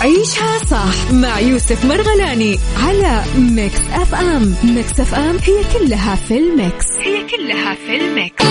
[0.00, 4.54] عيشها صح مع يوسف مرغلاني على Mix FM.
[4.64, 6.86] Mix FM هي كلها في الميكس.
[7.00, 8.44] هي كلها في الميكس.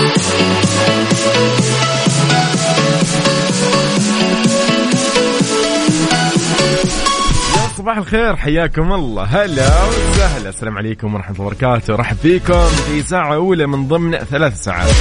[7.78, 9.22] صباح الخير حياكم الله.
[9.22, 10.48] هلا وسهلا.
[10.48, 11.94] السلام عليكم ورحمة الله وبركاته.
[11.94, 14.94] رحب فيكم في ساعة أولى من ضمن ثلاث ساعات.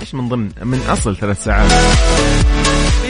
[0.00, 1.72] إيش من ضمن؟ من أصل ثلاث ساعات.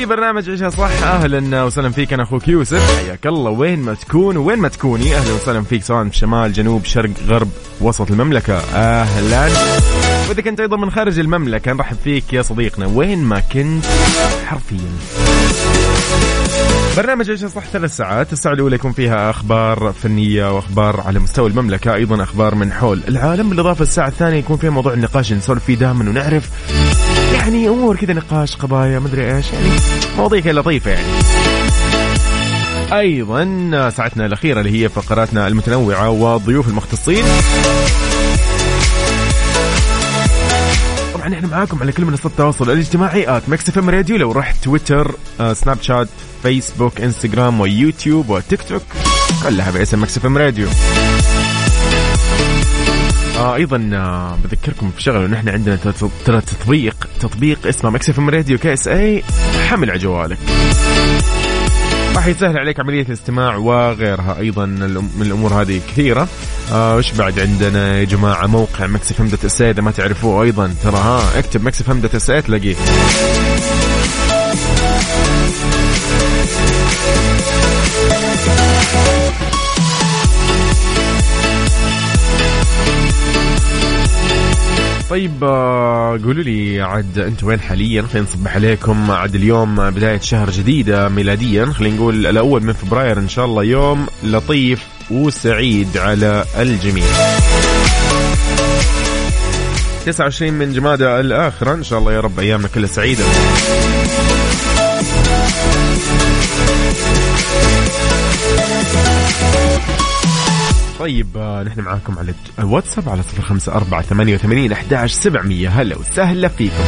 [0.02, 2.12] في برنامج عيشها صح أهلا وسهلا فيك.
[2.12, 2.96] أنا أخوك يوسف.
[2.96, 3.50] حياك الله.
[3.50, 7.48] وين ما تكون وين ما تكوني أهلا وسهلا فيك سواء في شمال جنوب شرق غرب
[7.80, 8.58] وسط المملكة.
[8.74, 9.48] أهلا.
[10.28, 11.72] واذا كنت أيضا من خارج المملكة.
[11.72, 12.86] نرحب فيك يا صديقنا.
[12.86, 13.84] وين ما كنت
[14.46, 14.92] حرفيا.
[16.96, 18.32] برنامج عيشها صح ثلاث ساعات.
[18.32, 21.94] الساعة الأولى يكون فيها أخبار فنية وأخبار على مستوى المملكة.
[21.94, 23.50] أيضا أخبار من حول العالم.
[23.50, 26.48] بالإضافة الساعة الثانية يكون فيها موضوع النقاش نسولف فيه دائما ونعرف
[27.42, 29.68] يعني أمور كذا نقاش قضايا مدري إيش يعني
[30.16, 31.06] مواضيع كذا لطيفة يعني.
[32.92, 37.24] أيضا ساعتنا الأخيرة اللي هي فقراتنا المتنوعة والضيوف المختصين.
[41.14, 44.16] طبعا إحنا معاكم على كل منصات التواصل الاجتماعي at Mix FM Radio.
[44.16, 46.08] لو رحت تويتر آه، سناب شات
[46.42, 48.82] فيسبوك إنستغرام ويوتيوب وتيك توك
[49.42, 50.68] كلها باسم Mix FM Radio.
[53.38, 55.76] آه أيضا آه بذكركم في شغله نحن عندنا
[56.26, 59.22] ترى تطبيق تطبيق اسمه Mix FM Radio KSA
[59.68, 60.38] حمل على جوالك.
[62.16, 66.28] راح يسهل عليك عملية الاستماع وغيرها أيضا من الأمور هذه كثيرة.
[66.72, 70.74] آه وش بعد عندنا يا جماعة؟ موقع Mix FM dot SA إذا ما تعرفوه أيضا
[70.82, 72.74] ترى ها اكتب Mix FM dot SA تلاقيه.
[85.12, 89.10] طيب آه، قولوا لي عاد أنتم وين حاليا؟ خلينا نصبح عليكم.
[89.10, 91.66] عاد اليوم بداية شهر جديدة ميلاديا.
[91.66, 93.64] خلينا نقول الأول من فبراير إن شاء الله.
[93.64, 97.04] يوم لطيف وسعيد على الجميع.
[100.06, 101.74] 29 من جمادى الآخرة.
[101.74, 103.24] إن شاء الله يا رب أيامنا كلها سعيدة.
[111.02, 115.68] طيب آه، نحن معاكم على الواتساب على صفر خمسة أربعة ثمانية وثمانين أحد سبعمية.
[115.68, 116.84] هلا وسهلا فيكم.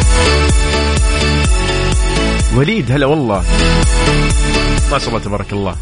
[2.56, 3.44] وليد هلا والله.
[4.91, 5.76] ما شاء الله تبارك الله.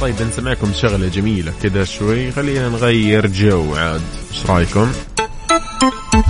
[0.00, 2.32] طيب نسمعكم شغلة جميلة كذا شوي.
[2.32, 4.02] خلينا نغير جو عاد.
[4.32, 4.92] إيش رأيكم؟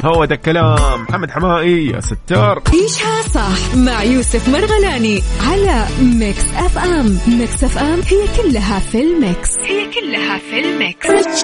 [0.05, 1.03] هو ده الكلام.
[1.03, 2.63] محمد حمائي يا ستار.
[2.73, 7.19] عيشها صح مع يوسف مرغلاني على Mix FM.
[7.29, 9.51] Mix FM هي كلها في ال mix.
[9.59, 11.43] هي كلها في ال mix.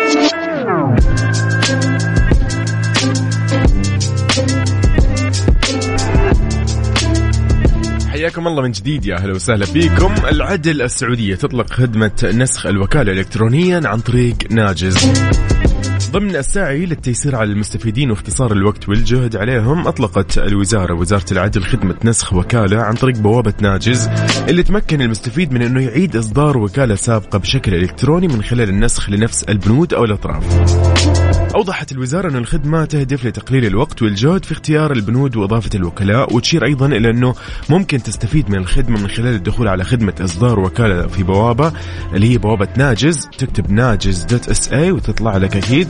[8.10, 10.14] حياكم الله من جديد يا أهلا وسهلا فيكم.
[10.30, 15.12] العدل السعودية تطلق خدمة نسخ الوكالة الكترونيا عن طريق ناجز.
[16.10, 22.32] ضمن السعي للتيسير على المستفيدين واختصار الوقت والجهد عليهم أطلقت الوزارة وزارة العدل خدمة نسخ
[22.32, 24.08] وكالة عن طريق بوابة ناجز
[24.48, 29.42] اللي تمكن المستفيد من أنه يعيد إصدار وكالة سابقة بشكل إلكتروني من خلال النسخ لنفس
[29.42, 30.44] البنود أو الأطراف.
[31.54, 36.86] أوضحت الوزارة أن الخدمة تهدف لتقليل الوقت والجهد في اختيار البنود وإضافة الوكلاء وتشير أيضا
[36.86, 37.34] إلى أنه
[37.68, 41.72] ممكن تستفيد من الخدمة من خلال الدخول على خدمة إصدار وكالة في بوابة
[42.14, 45.88] اللي هي بوابة ناجز تكتب ناجز دوت اس اي وتطلع لك أكيد.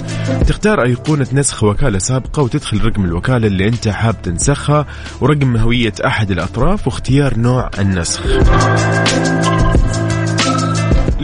[0.48, 4.86] تختار أيقونة نسخ وكالة سابقة وتدخل رقم الوكالة اللي أنت حاب تنسخها
[5.20, 8.22] ورقم هوية أحد الأطراف واختيار نوع النسخ.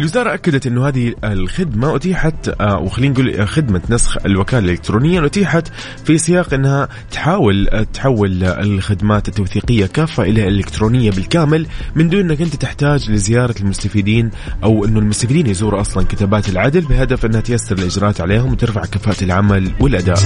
[0.05, 5.69] الوزارة أكدت أنه هذه الخدمة أتيحت آه، وخلينا نقول خدمة نسخ الوكالة الإلكترونية أتيحت
[6.05, 11.67] في سياق أنها تحاول آه، تحول الخدمات التوثيقية كافة إلى إلكترونية بالكامل
[11.97, 14.31] من دون أنك أنت تحتاج لزيارة المستفيدين
[14.65, 19.73] أو أنه المستفيدين يزوروا أصلا كتابات العدل بهدف أنها تيسر الإجراءات عليهم وترفع كفاءة العمل
[19.81, 20.19] والأداء.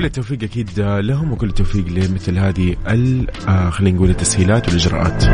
[0.00, 2.76] كل التوفيق أكيد لهم وكل التوفيق لمثل هذه
[3.48, 5.24] آه، خلينا نقول التسهيلات والإجراءات.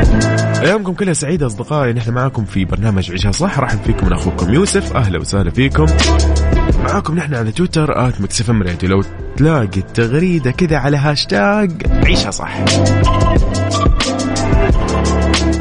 [0.61, 3.59] أيامكم كلها سعيدة أصدقائي نحن معاكم في برنامج عيشها صح.
[3.59, 4.97] رحب فيكم أخوكم يوسف.
[4.97, 5.87] أهلا وسهلا فيكم.
[6.85, 8.89] معاكم نحن على تويتر at Mix FM Radio.
[8.89, 9.03] لو
[9.37, 12.61] تلاقي التغريدة كذا على هاشتاج عيشها صح.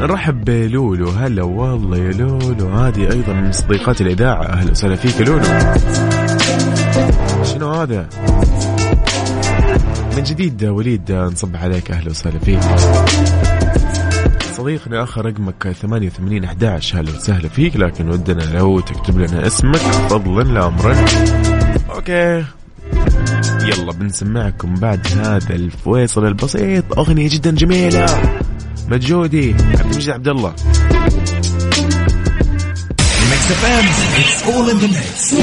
[0.00, 1.08] نرحب بلولو.
[1.08, 2.68] هلا والله يا لولو.
[2.68, 4.42] هذه أيضا من صديقات الإذاعة.
[4.42, 5.44] أهلا وسهلا فيك لولو.
[7.44, 8.08] شنو هذا؟
[10.16, 12.60] من جديد وليد نصبح عليك أهلا وسهلا فيك.
[14.56, 20.42] صديقنا آخر رقمك 88 11 أهلا وسهلا فيك لكن ودنا لو تكتب لنا اسمك فضلا
[20.42, 20.96] لا امرا
[21.94, 22.44] أوكي.
[23.62, 26.98] يلا بنسمعكم بعد هذا الفويصل البسيط.
[26.98, 28.06] أغنية جدا جميلة.
[28.88, 30.54] مجودي عبد المجيد عبد الله
[33.30, 33.84] Mix FM
[34.20, 35.34] it's all in the mix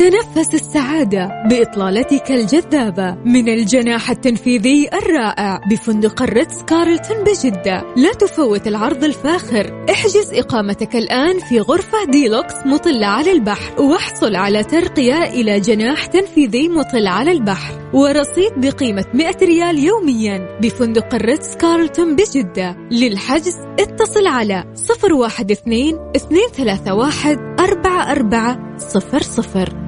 [0.00, 7.94] تنفس السعادة بإطلالتك الجذابة من الجناح التنفيذي الرائع بفندق الريتز كارلتون بجدة.
[7.96, 9.84] لا تفوت العرض الفاخر.
[9.90, 16.68] احجز إقامتك الآن في غرفة ديلوكس مطلة على البحر واحصل على ترقية إلى جناح تنفيذي
[16.68, 17.90] مطل على البحر.
[17.94, 22.76] ورصيد بقيمة 100 ريال يوميا بفندق الريتز كارلتون بجدة.
[22.90, 24.64] للحجز اتصل على
[25.04, 25.98] 012
[26.30, 29.79] 231 4400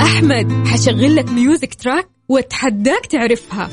[0.00, 3.70] أحمد حشغل لك ميوزك تراك واتحداك تعرفها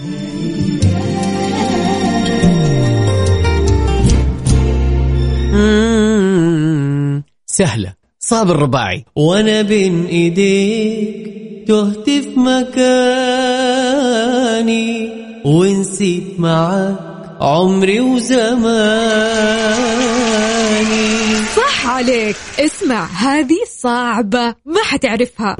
[7.45, 7.93] سهلة.
[8.19, 9.05] صاب الرباعي.
[9.15, 11.27] وأنا بين إيديك
[11.67, 12.81] تهت في مكاني
[15.45, 17.10] ونسيت معاك
[17.41, 18.61] عمري وزماني.
[21.55, 22.35] صح عليك.
[22.59, 24.55] اسمع هذه صعبة.
[24.65, 25.57] ما حتعرفها.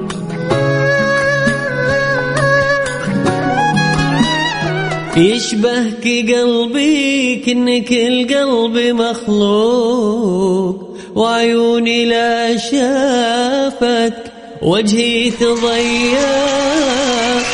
[5.16, 10.96] يشبهك قلبي كنك القلب مخلوق.
[11.14, 14.14] وعيوني لا شافت
[14.62, 16.20] وجهي تضيع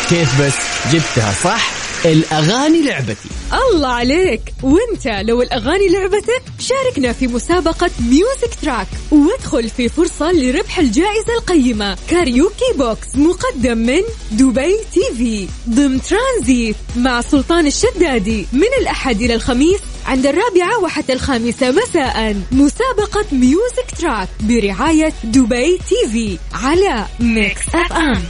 [0.08, 0.54] كيف بس
[0.92, 3.28] جبتها صح؟ الأغاني لعبتي.
[3.52, 4.40] الله عليك.
[4.62, 11.96] وانت لو الأغاني لعبتك شاركنا في مسابقة Music Track وادخل في فرصة لربح الجائزة القيمة.
[12.10, 14.02] karaoke box مقدم من
[14.32, 15.48] دبي TV.
[15.68, 18.46] ضمن ترانزيت مع سلطان الشدادي.
[18.52, 22.36] من الأحد إلى الخميس عند الرابعة وحتى الخامسة مساء.
[22.52, 26.38] مسابقة Music Track برعاية دبي TV.
[26.52, 28.22] على Mix FM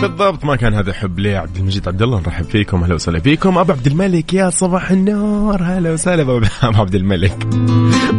[0.00, 2.82] بالضبط ما كان هذا حب ليه عبد المجيد عبد الله نرحب فيكم.
[2.82, 3.58] أهلا وسهلا فيكم.
[3.58, 5.62] أبو عبد الملك يا صباح النور.
[5.62, 6.22] هلا وسهلا
[6.62, 7.46] أبو عبد الملك.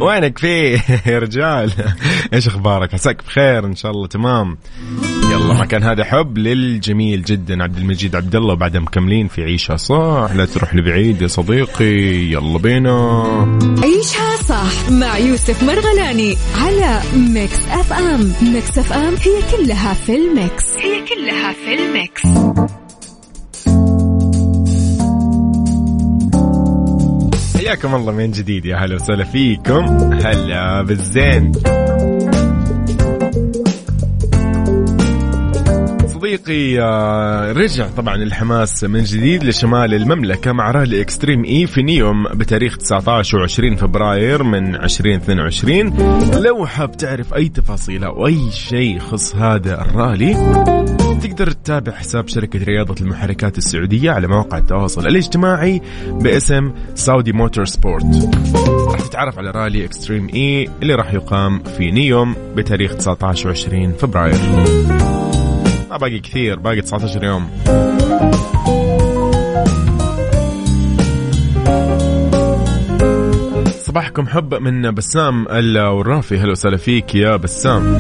[0.02, 0.82] وينك فيه؟
[1.12, 1.72] يا رجال.
[2.34, 4.08] إيش أخبارك؟ عساك بخير إن شاء الله.
[4.08, 4.58] تمام.
[5.32, 5.54] يلا.
[5.54, 10.30] ما كان هذا حب للجميل جدا عبد المجيد عبد الله وبعدها مكملين في عيشها صح؟
[10.36, 12.32] لا تروح لبعيد يا صديقي.
[12.32, 13.22] يلا بينا.
[13.84, 17.02] عيشها صح مع يوسف مرغلاني على
[17.34, 18.34] Mix FM.
[18.54, 20.66] Mix FM هي كلها في ال mix.
[20.78, 22.22] هي كلها في ال mix.
[27.58, 29.86] حياكم الله من جديد يا هلا وسهلا فيكم.
[30.14, 31.52] هلا بالزين.
[36.22, 42.24] صديقي آه، رجع طبعا الحماس من جديد لشمال المملكة مع رالي Extreme E في نيوم
[42.24, 45.94] بتاريخ 19 و20 فبراير من 2022
[46.44, 50.34] لو حاب تعرف أي تفاصيل أو أي شيء يخص هذا الرالي
[51.24, 58.30] تقدر تتابع حساب شركة رياضة المحركات السعودية على مواقع التواصل الاجتماعي باسم Saudi Motorsport
[58.92, 65.41] راح تتعرف على رالي Extreme E اللي راح يقام في نيوم بتاريخ 19 و20 فبراير.
[65.92, 67.50] ما باقي كثير باقي 19 يوم.
[73.72, 77.98] صباحكم حب من بسام الورافي هلا وسهلا فيك يا بسام.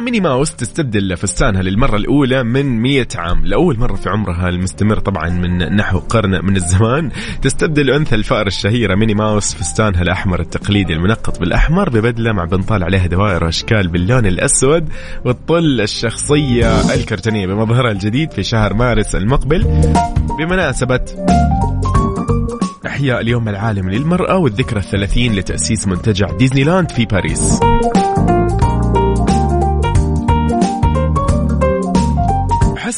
[0.00, 3.46] ميني ماوس تستبدل فستانها للمرة الأولى من مية عام.
[3.46, 7.10] لأول مرة في عمرها المستمر طبعا من نحو قرن من الزمان
[7.42, 13.06] تستبدل أنثى الفأر الشهيرة ميني ماوس فستانها الأحمر التقليدي المنقط بالأحمر ببدلة مع بنطال عليها
[13.06, 14.88] دوائر وأشكال باللون الأسود
[15.24, 19.84] وتطل الشخصية الكرتونية بمظهرها الجديد في شهر مارس المقبل.
[20.38, 21.00] بمناسبة
[22.86, 27.60] إحياء اليوم العالمي للمرأة والذكرى الثلاثين لتأسيس منتجع ديزني لاند في باريس.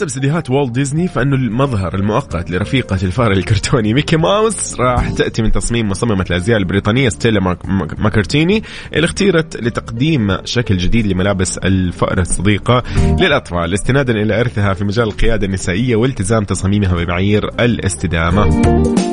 [0.03, 5.53] حسب استديوهات والت ديزني فإنه المظهر المؤقت لرفيقة الفار الكرتوني ميكي ماوس راح تأتي من
[5.53, 7.57] تصميم مصممة الأزياء البريطانية ستيلا
[7.99, 8.63] ماكرتيني
[8.95, 12.83] اللي اختيرت لتقديم شكل جديد لملابس الفأر الصديقة
[13.21, 19.12] للأطفال استنادا إلى إرثها في مجال القيادة النسائية والتزام تصاميمها بمعايير الاستدامة.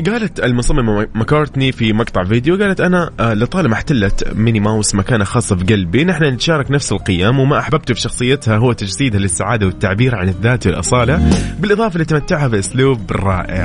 [0.00, 5.56] قالت المصممة ماكارتني في مقطع فيديو قالت أنا آه، لطالما احتلت ميني ماوس مكانة خاصة
[5.56, 10.28] في قلبي نحن نتشارك نفس القيم وما أحببته في شخصيتها هو تجسيدها للسعادة والتعبير عن
[10.28, 13.64] الذات والأصالة بالإضافة لتمتعها بأسلوب رائع.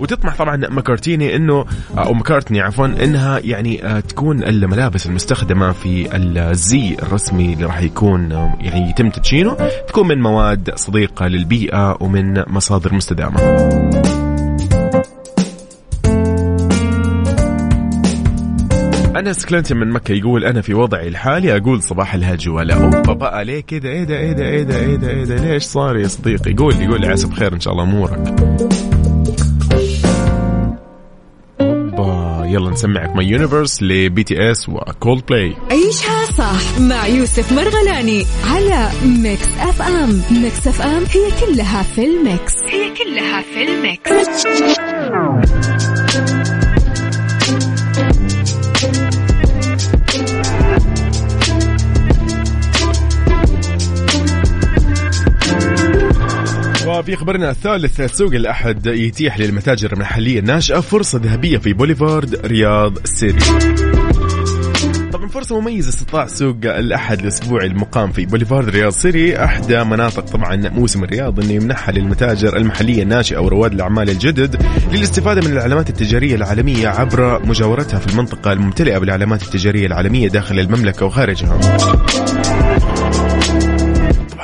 [0.00, 1.64] وتطمح طبعا ماكارتيني إنه
[1.98, 8.90] أو مكارتني عفوا إنها يعني تكون الملابس المستخدمة في الزي الرسمي اللي راح يكون يعني
[8.90, 9.56] يتم تدشينه
[9.88, 13.40] تكون من مواد صديقة للبيئة ومن مصادر مستدامة.
[19.16, 23.12] أنس كلينتون من مكة يقول أنا في وضعي الحالي أقول صباح الهج ولا أوبا.
[23.12, 26.08] بقى ليه كذا؟ إيه ده؟ إيه ده؟ إيه ده؟ إيه ده؟ ده؟ ليش صار يا
[26.08, 28.34] صديقي؟ يقول يقول لي عسى بخير إن شاء الله أمورك.
[31.98, 38.90] اوبا يلا نسمعك My Universe ل BTS وكولد بلاي عيشها صح مع يوسف مرغلاني على
[39.04, 42.54] Mix FM Mix FM هي كلها في ال mix.
[42.64, 44.46] هي كلها في ال mix.
[56.98, 63.58] وفي خبرنا الثالث سوق الأحد يتيح للمتاجر المحلية الناشئة فرصة ذهبية في Boulevard Riyadh City.
[65.12, 70.56] طبعا فرصة مميزة استطاع سوق الأحد الأسبوعي المقام في بوليفارد رياض سيري أحدى مناطق طبعا
[70.56, 74.62] موسم الرياض أنه يمنحها للمتاجر المحلية الناشئة ورواد الأعمال الجدد
[74.92, 81.06] للاستفادة من العلامات التجارية العالمية عبر مجاورتها في المنطقة الممتلئة بالعلامات التجارية العالمية داخل المملكة
[81.06, 81.58] وخارجها.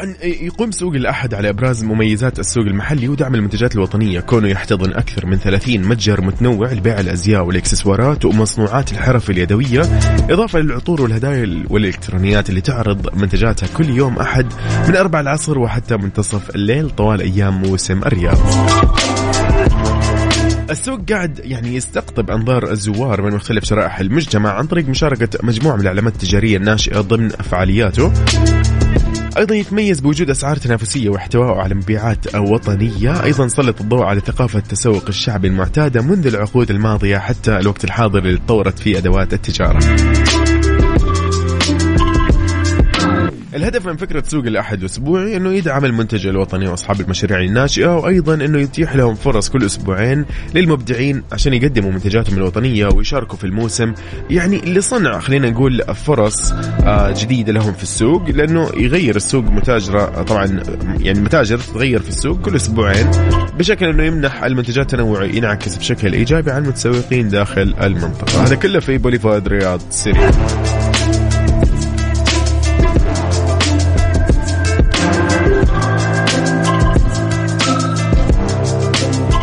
[0.02, 4.20] طبعا يقوم سوق الأحد على إبراز مميزات السوق المحلي ودعم المنتجات الوطنية.
[4.20, 9.80] كونه يحتضن أكثر من 30 متجر متنوع لبيع الأزياء والإكسسوارات ومصنوعات الحرف اليدوية.
[10.30, 14.46] إضافة للعطور والهدايا والإلكترونيات اللي تعرض منتجاتها كل يوم أحد
[14.88, 18.38] من 4 العصر وحتى منتصف الليل طوال أيام موسم الرياض.
[20.70, 25.82] السوق قاعد يعني يستقطب أنظار الزوار من مختلف شرائح المجتمع عن طريق مشاركة مجموعة من
[25.82, 28.12] العلامات التجارية الناشئة ضمن فعالياته.
[29.38, 33.24] أيضا يتميز بوجود أسعار تنافسية واحتوائه على مبيعات وطنية.
[33.24, 38.38] أيضا سلط الضوء على ثقافة التسوق الشعبي المعتادة منذ العقود الماضية حتى الوقت الحاضر اللي
[38.38, 39.80] تطورت فيه أدوات التجارة.
[43.54, 48.58] الهدف من فكرة سوق الأحد الأسبوعي أنه يدعم المنتج الوطني وأصحاب المشاريع الناشئة وأيضا أنه
[48.58, 53.94] يتيح لهم فرص كل أسبوعين للمبدعين عشان يقدموا منتجاتهم الوطنية ويشاركوا في الموسم.
[54.30, 60.62] يعني لصنع خلينا نقول فرص آه، جديدة لهم في السوق لأنه يغير السوق متاجرة طبعا
[61.00, 63.10] يعني متاجر تتغير في السوق كل أسبوعين
[63.58, 68.44] بشكل أنه يمنح المنتجات تنوع ينعكس بشكل إيجابي على المتسوقين داخل المنطقة.
[68.44, 70.30] هذا كله في بوليفارد رياض سيري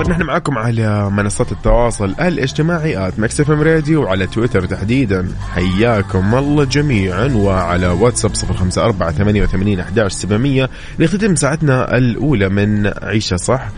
[0.10, 5.28] نحن معكم على منصات التواصل الاجتماعي at Mix FM Radio وعلى تويتر تحديدا.
[5.52, 10.70] حياكم الله جميعا وعلى واتساب صفر خمسة أربعة ثمانية وثمانين أحداش سبعمية.
[11.00, 13.70] لختتم ساعتنا الأولى من عيشها صح؟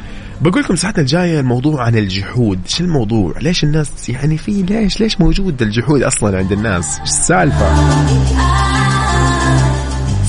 [0.41, 2.59] بقول لكم ساعتنا الجاية الموضوع عن الجحود.
[2.67, 7.65] شو الموضوع؟ ليش الناس يعني في ليش ليش موجود الجحود أصلا عند الناس؟ إيش السالفة؟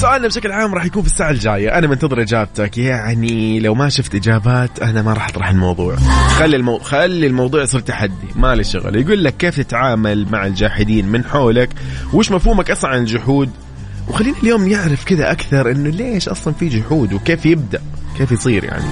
[0.02, 1.78] سؤالنا بشكل عام راح يكون في الساعة الجاية.
[1.78, 2.78] أنا منتظر إجابتك.
[2.78, 5.97] يعني لو ما شفت إجابات أنا ما راح أطرح الموضوع.
[6.38, 6.78] خلي المو...
[6.78, 8.28] خلي الموضوع يصير تحدي.
[8.37, 8.97] ما لي شغل.
[8.97, 11.68] يقول لك كيف تتعامل مع الجاحدين من حولك؟
[12.12, 13.50] وش مفهومك أصلا عن الجحود؟
[14.09, 17.82] وخلينا اليوم نعرف كذا أكثر إنه ليش أصلا في جحود؟ وكيف يبدأ؟
[18.18, 18.85] كيف يصير يعني؟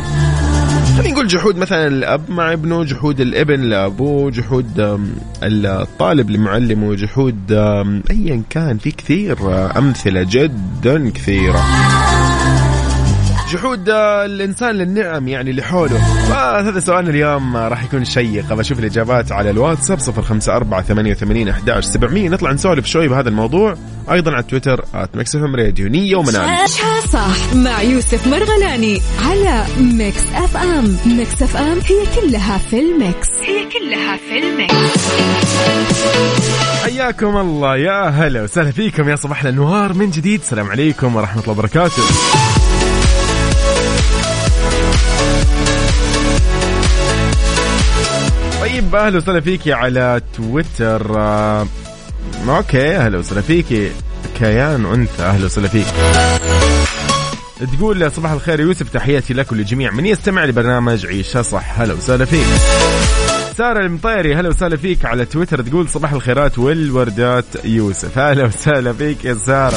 [1.31, 5.01] جحود مثلا الأب مع ابنه جحود الابن لأبوه جحود
[5.43, 7.53] الطالب لمعلمه جحود
[8.11, 9.39] ايا كان في كثير
[9.79, 11.65] أمثلة جدا كثيرة.
[13.53, 18.53] جحود الإنسان للنعم يعني اللي حوله فهذا سؤالنا اليوم راح يكون شيق.
[18.53, 23.77] ابى أشوف الإجابات على الواتساب 054 88 11 700 نطلع نسولف شوي بهذا الموضوع.
[24.11, 25.89] أيضا على تويتر FM Radio.
[25.89, 26.69] نية ومنال
[27.13, 27.55] صح.
[27.55, 30.97] مع يوسف مرغلاني على Mix FM.
[31.07, 33.29] Mix FM هي كلها في ال mix.
[33.43, 35.09] هي كلها في ال mix.
[36.85, 37.77] حياكم الله.
[37.77, 39.09] يا هلا وسهلا فيكم.
[39.09, 40.41] يا صباح الأنوار من جديد.
[40.41, 42.03] السلام عليكم ورحمة الله وبركاته.
[48.81, 51.19] طيب أهلا وسهلا فيكي على تويتر.
[51.19, 51.67] آه،
[52.49, 53.91] أوكي أهلا وسهلا فيكي.
[54.39, 55.87] كيان أنثى أهلا وسهلا فيك.
[57.79, 62.47] تقول صباح الخير يوسف تحياتي لك ولجميع من يستمع لبرنامج عيشها صح؟ هلا وسهلا فيك.
[63.59, 65.63] سارة المطيري هلا وسهلا فيك على تويتر.
[65.63, 68.19] تقول صباح الخيرات والوردات يوسف.
[68.19, 69.77] هلا وسهلا فيك يا سارة.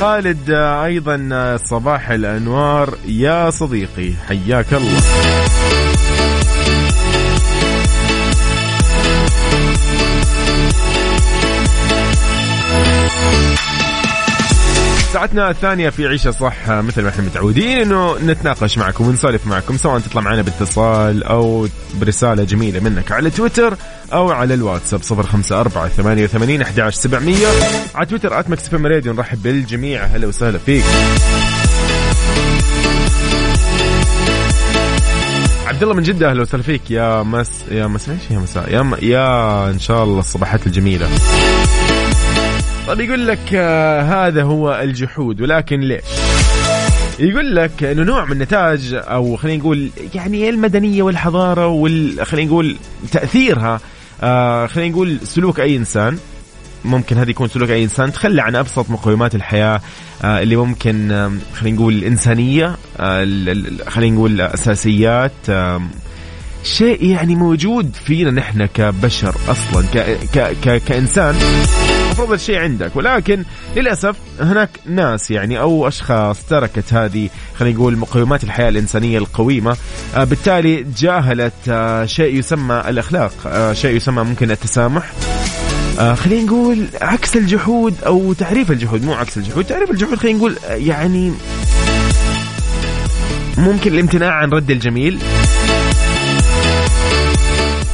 [0.00, 0.50] خالد
[0.84, 2.94] أيضا صباح الأنوار.
[3.06, 5.00] يا صديقي حياك الله.
[15.14, 19.98] ساعتنا الثانية في عيشة صح مثل ما إحنا متعودين إنه نتناقش معكم ونسولف معكم سواء
[19.98, 21.68] تطلع معنا باتصال أو
[22.00, 23.76] برسالة جميلة منك على تويتر
[24.12, 27.46] أو على الواتساب 054 88 11 700
[27.94, 29.12] على تويتر at Mix Radio.
[29.12, 30.04] نرحب بالجميع.
[30.04, 30.84] هلا وسهلا فيك.
[35.66, 36.90] عبد الله من جدة أهلا وسهلا فيك.
[36.90, 38.96] يا مس يا مس إيش يا مساء يا م...
[39.02, 41.08] يا إن شاء الله الصباحات الجميلة.
[42.86, 46.04] طيب يقول لك آه هذا هو الجحود ولكن ليش؟
[47.18, 52.76] يقول لك إنه نوع من نتاج أو خلينا نقول يعني المدنية والحضارة وال خلينا نقول
[53.12, 53.80] تأثيرها
[54.22, 56.18] آه خلينا نقول سلوك أي إنسان
[56.84, 59.80] ممكن هذا يكون سلوك أي إنسان تخلى عن أبسط مقومات الحياة
[60.24, 63.24] آه اللي ممكن آه خلينا نقول الانسانيه آه
[63.88, 65.82] خلينا نقول أساسيات آه
[66.64, 69.98] شيء يعني موجود فينا نحن كبشر أصلا ك
[70.34, 71.34] ك ك كإنسان
[72.14, 73.44] المفروض الشيء عندك ولكن
[73.76, 79.76] للأسف هناك ناس يعني أو أشخاص تركت هذه خلينا نقول مقومات الحياة الإنسانية القويمة
[80.16, 85.12] آه بالتالي جاهلت آه شيء يسمى الأخلاق آه شيء يسمى ممكن التسامح.
[85.98, 91.32] خلينا نقول عكس الجحود أو تعريف الجحود مو عكس الجحود تعريف الجحود خلينا نقول يعني
[93.58, 95.18] ممكن الامتناع عن رد الجميل.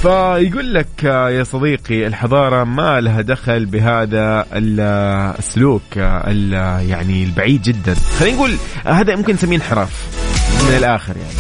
[0.02, 4.47] فيقول لك يا صديقي الحضارة ما لها دخل بهذا
[5.38, 7.95] السلوك يعني البعيد جدا.
[8.19, 10.07] خلينا نقول هذا ممكن نسميه انحراف
[10.69, 11.33] من الآخر يعني.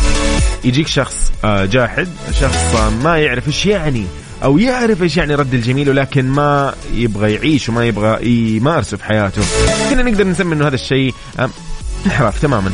[0.64, 2.08] يجيك شخص جاحد
[2.40, 2.74] شخص
[3.04, 4.04] ما يعرف إيش يعني
[4.44, 8.26] أو يعرف إيش يعني رد الجميل ولكن ما يبغى يعيش وما يبغى
[8.56, 9.42] يمارسه في حياته.
[9.90, 11.14] كنا نقدر نسمي إنه هذا الشيء
[12.06, 12.70] انحراف تماما.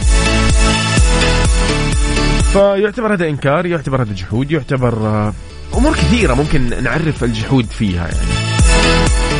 [2.52, 5.32] فيعتبر هذا إنكار يعتبر هذا جحود يعتبر
[5.76, 8.46] أمور كثيرة ممكن نعرف الجحود فيها يعني.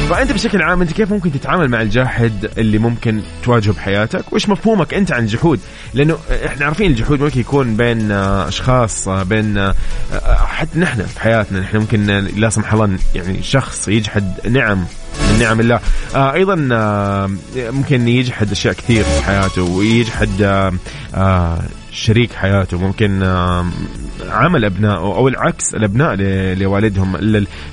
[0.09, 4.95] فأنت بشكل عام أنت كيف ممكن تتعامل مع الجاحد اللي ممكن تواجهه بحياتك؟ وإيش مفهومك
[4.95, 5.61] أنت عن الجحود؟
[5.95, 9.73] لأنه إحنا عارفين الجحود ممكن يكون بين أشخاص بين
[10.27, 14.85] حتى نحن في حياتنا نحن ممكن لا سمح الله يعني شخص يجحد نعم
[15.33, 15.81] من نعم الله.
[16.15, 20.43] آه أيضا آه ممكن يجحد أشياء كثير في حياته ويجحد
[21.15, 21.59] آه
[21.93, 23.23] شريك حياته ممكن
[24.31, 26.15] عمل ابنائه أو العكس الأبناء
[26.55, 27.17] لوالدهم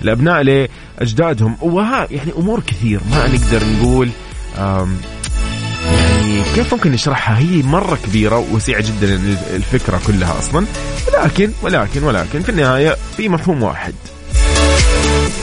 [0.02, 1.58] الأبناء لأجدادهم.
[1.62, 4.10] وها يعني أمور كثير ما نقدر نقول
[4.58, 9.20] يعني كيف ممكن نشرحها؟ هي مرة كبيرة ووسيعة جدا
[9.56, 10.66] الفكرة كلها أصلا.
[11.08, 13.94] ولكن ولكن ولكن في النهاية في مفهوم واحد.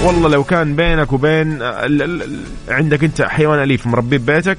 [0.02, 1.62] والله لو كان بينك وبين
[2.68, 4.58] عندك أنت حيوان أليف مربيه ببيتك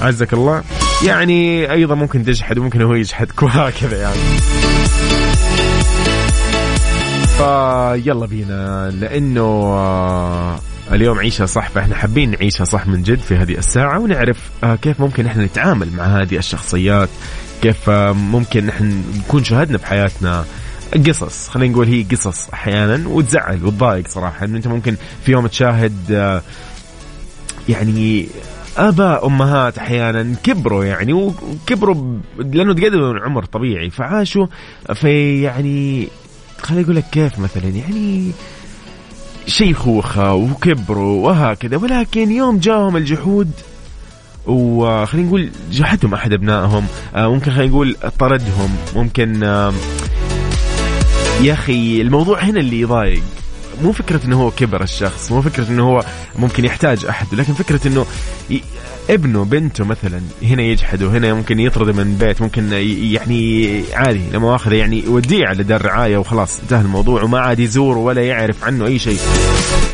[0.00, 0.62] عزك الله
[1.06, 4.18] يعني أيضا ممكن تجحد وممكن هو يجحدك وهكذا يعني.
[7.38, 10.60] فيلا بينا لأنه آه،
[10.92, 15.00] اليوم عيشها صح فاحنا حابين نعيشها صح من جد في هذه الساعة ونعرف آه، كيف
[15.00, 17.08] ممكن إحنا نتعامل مع هذه الشخصيات
[17.62, 20.44] كيف آه، ممكن نحن نكون شاهدنا بحياتنا.
[21.08, 26.42] قصص خلينا نقول هي قصص أحيانا وتزعل وتضايق صراحة إنه أنت ممكن في يوم تشاهد
[27.68, 28.28] يعني
[28.78, 34.46] اباء أمهات أحيانا كبروا يعني وكبروا لأنه تقدموا من عمر طبيعي فعاشوا
[34.94, 36.08] في يعني
[36.60, 38.30] خليني أقول لك كيف مثلا يعني
[39.46, 43.50] شيخوخة وكبروا وهكذا ولكن يوم جاهم الجحود
[44.46, 49.42] وخلينا نقول جحدهم أحد أبنائهم آه، ممكن خلينا نقول طردهم ممكن
[51.42, 53.22] يا أخي الموضوع هنا اللي يضايق.
[53.82, 56.04] مو فكرة إنه هو كبر الشخص مو فكرة إنه هو
[56.36, 58.06] ممكن يحتاج أحد لكن فكرة إنه
[59.10, 62.72] ابنه بنته مثلا هنا يجحده هنا ممكن يطرده من البيت ممكن
[63.12, 67.98] يعني عادي لما مؤاخذة يعني يوديه على دار رعاية وخلاص انتهى الموضوع وما عاد يزور
[67.98, 69.18] ولا يعرف عنه أي شيء.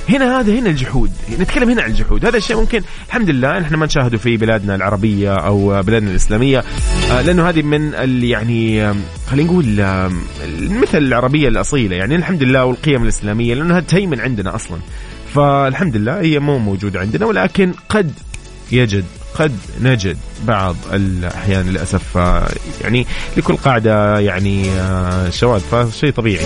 [0.09, 2.27] هنا هذا هنا الجحود نتكلم هنا عن الجحود.
[2.27, 6.65] هذا الشيء ممكن الحمد لله نحن ما نشاهده في بلادنا العربية أو بلادنا الإسلامية
[7.11, 8.95] آه، لأنه هذه من يعني
[9.27, 9.81] خلينا نقول
[10.45, 14.79] المثل العربية الأصيلة يعني الحمد لله والقيم الإسلامية لانها تهيمن عندنا أصلا.
[15.35, 18.13] فالحمد لله هي مو موجودة عندنا ولكن قد
[18.75, 22.17] يجد قد نجد بعض الأحيان للأسف.
[22.17, 22.49] آه،
[22.81, 23.07] يعني
[23.37, 26.45] لكل قاعدة يعني آه، شواذ فشيء طبيعي.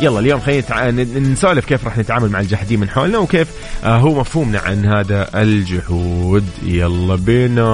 [0.00, 3.48] يلا اليوم خلينا نسولف كيف راح نتعامل مع الجحدين من حولنا وكيف
[3.84, 6.44] آه، هو مفهومنا عن هذا الجحود.
[6.62, 7.64] يلا بينا.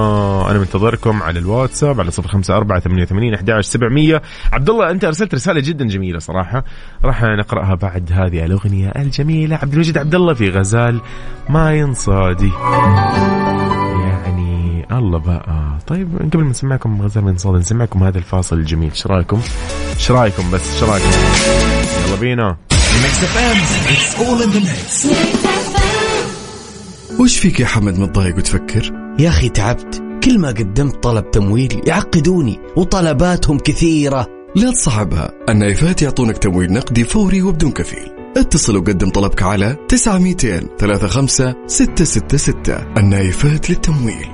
[0.51, 4.21] أنا منتظركم على الواتساب على صفر خمسة أربعة ثمانية وثمانين أحد سبعمية.
[4.53, 6.63] عبد الله أنت أرسلت رسالة جدا جميلة صراحة.
[7.03, 9.55] راح نقرأها بعد هذه الأغنية الجميلة.
[9.55, 11.01] عبد المجيد عبد الله في غزال
[11.49, 12.51] ما ينصادي.
[14.03, 15.77] يعني الله بقى.
[15.87, 18.89] طيب قبل ما نسمعكم غزال ما ينصادي نسمعكم هذا الفاصل الجميل.
[18.89, 19.41] إيش رأيكم؟
[19.95, 21.09] إيش رأيكم بس؟ إيش رأيكم؟
[22.13, 22.57] يلا بينا.
[27.19, 30.03] وش فيك يا حمد متضايق وتفكر؟ يا أخي تعبت.
[30.23, 34.27] كل ما قدمت طلب تمويل يعقدوني وطلباتهم كثيرة.
[34.55, 35.31] لا تصعبها.
[35.49, 38.11] النايفات يعطونك تمويل نقدي فوري وبدون كفيل.
[38.37, 44.32] اتصل وقدم طلبك على 9200 35 666 النايفات للتمويل.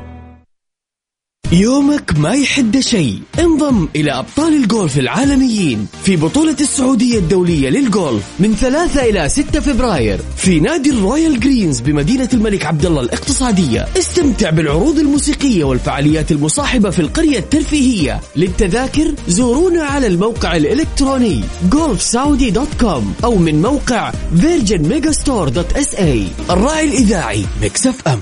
[1.52, 3.20] يومك ما يحد شيء.
[3.40, 10.20] انضم إلى أبطال الجولف العالميين في بطولة السعودية الدولية للجولف من 3 إلى 6 فبراير
[10.38, 13.88] في نادي ال Royal Greens بمدينة الملك عبدالله الاقتصادية.
[13.98, 23.36] استمتع بالعروض الموسيقية والفعاليات المصاحبة في القرية الترفيهية للتذاكر زورونا على الموقع الإلكتروني golfsaudi.com أو
[23.36, 26.04] من موقع virginmegastore.sa
[26.50, 28.22] الراعي الإذاعي مكسف أم.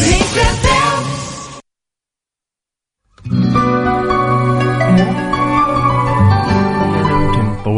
[0.00, 0.67] يمكن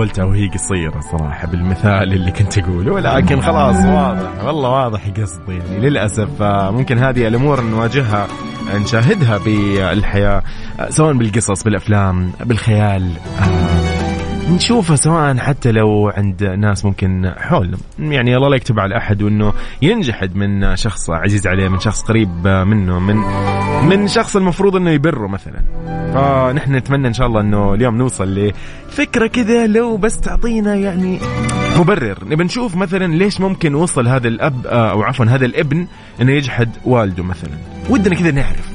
[0.01, 4.45] طولتها وهي قصيرة صراحة بالمثال اللي كنت أقوله ولكن خلاص واضح.
[4.45, 5.53] والله واضح قصدي.
[5.53, 8.27] يعني للأسف آه، ممكن هذه الأمور نواجهها
[8.75, 10.43] نشاهدها بالحياة
[10.81, 13.13] آه، سواء بالقصص بالأفلام بالخيال
[14.51, 19.53] نشوفها سواء حتى لو عند ناس ممكن حولنا يعني الله لا يكتب على أحد وأنه
[19.83, 23.17] ينجحد من شخص عزيز عليه من شخص قريب منه من
[23.89, 25.61] من شخص المفروض أنه يبره مثلا.
[26.15, 28.35] فنحن نتمنى إن شاء الله أنه اليوم نوصل
[28.89, 31.19] لفكرة كذا لو بس تعطينا يعني
[31.77, 32.19] مبرر.
[32.25, 35.87] نبي نشوف مثلا ليش ممكن وصل هذا الأب آه، أو عفوا هذا الابن
[36.21, 37.55] أنه يجحد والده مثلا.
[37.91, 38.71] ودنا كذا نعرف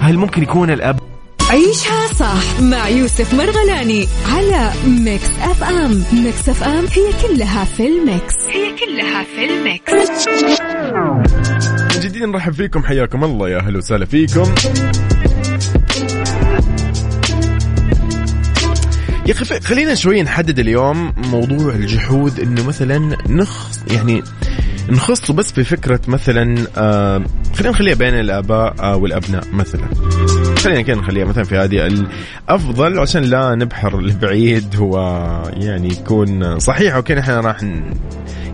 [0.00, 1.11] هل ممكن يكون الأب
[1.52, 6.04] عيشها صح مع يوسف مرغلاني على Mix FM.
[6.12, 8.34] Mix FM هي كلها في ال mix.
[8.48, 9.92] هي كلها في ال mix.
[11.94, 14.54] من جديد نرحب فيكم حياكم الله يا أهلا وسهلا فيكم.
[19.26, 24.22] يا أخي خلينا شوي نحدد اليوم موضوع الجحود إنه مثلا نخ يعني
[24.88, 29.84] نخصه بس في فكره مثلا آه خلينا نخليها بين الآباء والأبناء مثلا.
[30.58, 37.14] خلينا كده نخليها مثلا في هذه الافضل عشان لا نبحر لبعيد ويعني يكون صحيح أوكي
[37.14, 37.62] نحن راح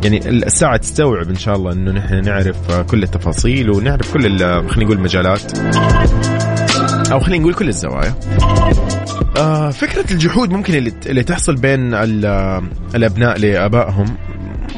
[0.04, 4.96] يعني الساعة تستوعب إن شاء الله إنه نحن نعرف كل التفاصيل ونعرف كل خلينا نقول
[4.96, 5.58] المجالات.
[7.12, 8.14] أو خلينا نقول كل الزوايا.
[9.36, 11.94] آه فكرة الجحود ممكن اللي, اللي تحصل بين
[12.94, 14.16] الأبناء لآبائهم.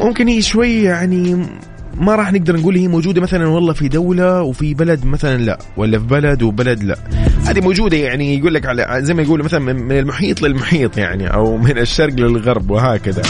[0.00, 1.46] ممكن هي شوي يعني
[1.94, 5.98] ما راح نقدر نقول هي موجودة مثلا والله في دولة وفي بلد مثلا لا ولا
[5.98, 6.96] في بلد وبلد لا.
[7.44, 11.56] هذه موجودة يعني يقول لك على زي ما يقول مثلا من المحيط للمحيط يعني أو
[11.56, 13.22] من الشرق للغرب وهكذا.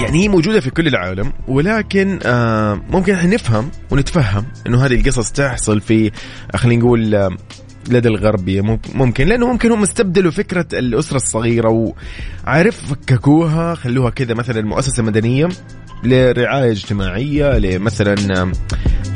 [0.00, 5.32] يعني هي موجودة في كل العالم ولكن آه ممكن إحنا نفهم ونتفهم إنه هذه القصص
[5.32, 6.10] تحصل في
[6.54, 7.30] خلينا نقول آه
[7.90, 8.60] لدى الغربية
[8.94, 11.94] ممكن لأنه ممكن هم استبدلوا فكرة الأسرة الصغيرة
[12.46, 15.48] وعارف فككوها خلوها كذا مثلا مؤسسة مدنية
[16.04, 18.52] لرعاية اجتماعية لمثلا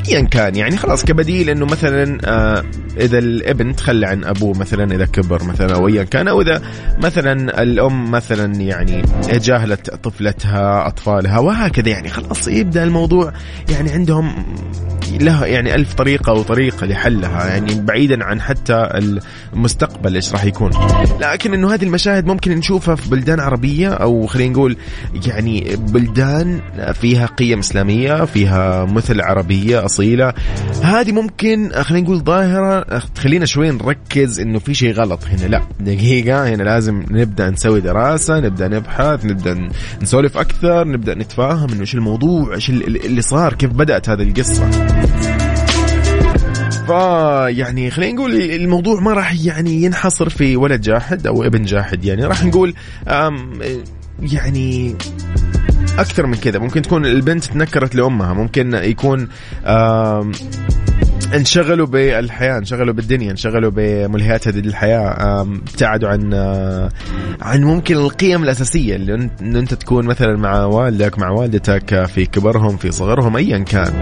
[0.09, 2.63] ايا كان يعني خلاص كبديل إنه مثلا آه،
[2.97, 6.61] إذا الابن تخلى عن أبوه مثلا إذا كبر مثلا أو ايا كان أو إذا
[7.03, 9.01] مثلا الأم مثلا يعني
[9.33, 13.33] جاهلت طفلتها أطفالها وهكذا يعني خلاص يبدأ الموضوع
[13.69, 14.45] يعني عندهم
[15.19, 18.89] لها يعني ألف طريقة وطريقة لحلها يعني بعيدا عن حتى
[19.53, 20.71] المستقبل إيش راح يكون.
[21.21, 24.77] لكن إنه هذه المشاهد ممكن نشوفها في بلدان عربية أو خلينا نقول
[25.27, 26.61] يعني بلدان
[26.93, 30.33] فيها قيم إسلامية فيها مثل عربية أصيلة
[30.83, 35.47] هذه ممكن خلينا نقول ظاهرة تخلينا شوي نركز إنه في شيء غلط هنا.
[35.47, 39.69] لا دقيقة هنا لازم نبدأ نسوي دراسة نبدأ نبحث نبدأ
[40.01, 44.69] نسولف أكثر نبدأ نتفاهم إنه إيش الموضوع إيش اللي صار كيف بدأت هذه القصة.
[46.87, 52.05] فيعني خلينا نقول الموضوع ما راح يعني ينحصر في ولد جاحد أو ابن جاحد.
[52.05, 52.73] يعني راح نقول
[54.21, 54.95] يعني
[55.99, 56.59] أكثر من كذا.
[56.59, 58.33] ممكن تكون البنت تنكرت لأمها.
[58.33, 59.27] ممكن يكون
[61.33, 65.41] انشغلوا بالحياة انشغلوا بالدنيا انشغلوا بملهيات هذه الحياة.
[65.41, 66.33] ابتعدوا عن
[67.41, 68.95] عن ممكن القيم الأساسية.
[68.95, 74.01] اللي انه أنت تكون مثلا مع والدك مع والدتك في كبرهم في صغرهم ايا كان.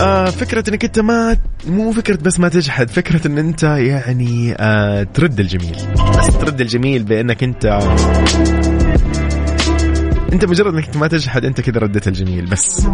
[0.00, 2.90] آه فكرة إنك أنت ما مو فكرة بس ما تجحد.
[2.90, 5.76] فكرة إن أنت يعني آه ترد الجميل.
[6.18, 7.78] بس ترد الجميل بأنك أنت
[10.34, 12.86] انت مجرد انك ما تجحد انت كذا رديت الجميل بس.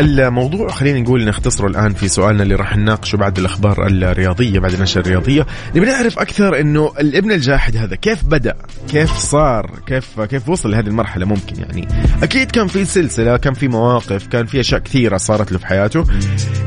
[0.00, 5.00] الموضوع خلينا نقول نختصره الآن في سؤالنا اللي راح نناقشه بعد الأخبار الرياضية بعد النشر
[5.00, 5.46] الرياضية.
[5.76, 8.54] نبي نعرف أكثر إنه الابن الجاحد هذا كيف بدأ؟
[8.88, 11.88] كيف صار؟ كيف كيف وصل لهذه المرحلة ممكن يعني؟
[12.22, 16.04] أكيد كان في سلسلة كان في مواقف كان في أشياء كثيرة صارت له في حياته.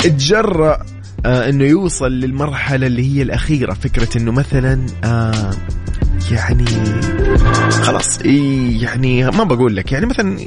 [0.06, 0.86] اتجرأ
[1.26, 3.74] آه إنه يوصل للمرحلة اللي هي الأخيرة.
[3.74, 5.52] فكرة إنه مثلا آه
[6.32, 6.66] يعني
[7.72, 8.26] خلاص
[8.82, 9.92] يعني ما بقول لك.
[9.92, 10.38] يعني مثلا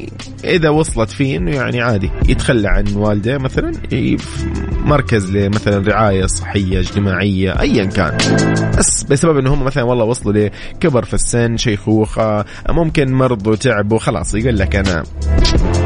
[0.44, 4.16] إذا وصلت فيه إنه يعني عادي يتخلى عن والده مثلا في
[4.84, 8.18] مركز لمثلا رعاية صحية اجتماعية ايا كان.
[8.78, 14.34] بس بسبب إنه هم مثلا والله وصلوا لكبر في السن شيخوخة ممكن مرض وتعب وخلاص
[14.34, 15.02] يقول لك أنا
[15.44, 15.85] خلاص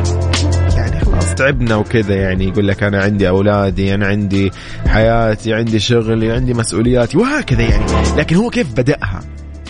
[1.40, 4.50] تعبنا وكذا يعني يقول لك أنا عندي أولادي أنا عندي
[4.87, 7.85] حياتي عندي شغلي عندي مسؤولياتي وهكذا يعني.
[8.16, 9.20] لكن هو كيف بدأها؟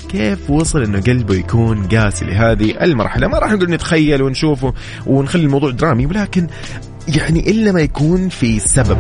[0.09, 4.75] كيف وصل إنه قلبه يكون قاسي لهذه المرحلة؟ ما راح نقول نتخيل ونشوفه
[5.07, 6.47] ونخلي الموضوع درامي ولكن
[7.09, 8.99] يعني إلا ما يكون في سبب.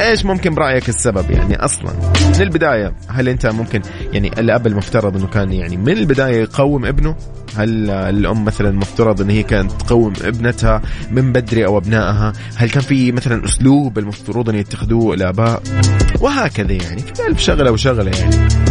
[0.00, 1.92] إيش ممكن برأيك السبب يعني أصلا؟
[2.34, 7.16] من البداية هل أنت ممكن يعني الأب المفترض إنه كان يعني من البداية يقوم ابنه؟
[7.56, 12.82] هل الأم مثلا مفترض إن هي كانت تقوم ابنتها من بدري أو أبنائها؟ هل كان
[12.82, 15.62] في مثلا أسلوب المفترض إن يتخذوه الاباء
[16.20, 18.67] وهكذا يعني في الف شغلة وشغلة يعني.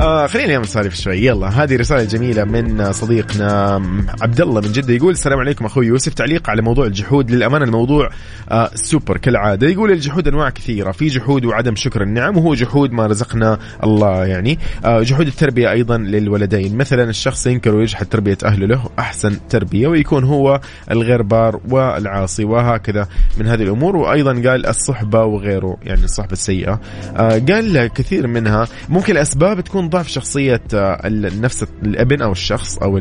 [0.00, 1.26] آه خلينا نسولف شوي.
[1.26, 3.82] يلا هذه رسالة جميلة من صديقنا
[4.22, 4.94] عبد الله من جدة.
[4.94, 6.14] يقول السلام عليكم أخوي يوسف.
[6.14, 7.30] تعليق على موضوع الجحود.
[7.30, 8.10] للأمانة الموضوع
[8.50, 9.68] آه سوبر كالعادة.
[9.68, 10.92] يقول الجحود أنواع كثيرة.
[10.92, 14.58] في جحود وعدم شكر النعم وهو جحود ما رزقنا الله يعني.
[14.84, 16.76] آه جحود التربية أيضا للولدين.
[16.76, 23.08] مثلا الشخص ينكر ويجحد تربية أهله له أحسن تربية ويكون هو الغير بار والعاصي وهكذا
[23.38, 23.96] من هذه الأمور.
[23.96, 25.76] وأيضا قال الصحبة وغيره.
[25.82, 26.80] يعني الصحبة السيئة.
[27.16, 31.00] آه قال كثير منها ممكن الأسباب تكون ضعف شخصية آه،
[31.40, 32.98] نفس الابن أو الشخص أو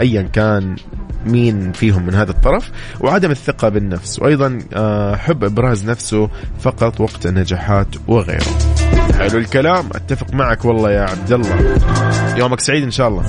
[0.00, 0.76] أيا كان
[1.26, 7.26] مين فيهم من هذا الطرف وعدم الثقة بالنفس وأيضا آه، حب إبراز نفسه فقط وقت
[7.26, 8.46] النجاحات وغيره.
[9.18, 9.88] حلو الكلام.
[9.94, 11.78] أتفق معك والله يا عبد الله.
[12.36, 13.22] يومك سعيد إن شاء الله.